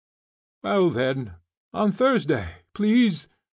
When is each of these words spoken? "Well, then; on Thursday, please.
"Well, 0.63 0.89
then; 0.89 1.35
on 1.75 1.91
Thursday, 1.91 2.49
please. 2.73 3.27